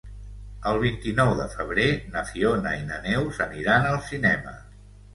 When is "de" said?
1.41-1.45